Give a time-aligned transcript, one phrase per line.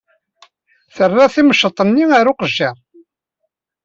[0.95, 2.77] Terra timceḍt-nni ɣer yikejjir.